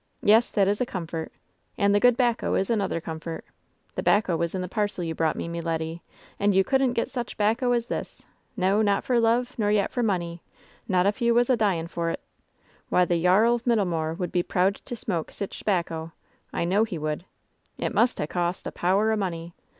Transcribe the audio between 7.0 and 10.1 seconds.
such 'bacco as this— ^no, not for love, nor yet for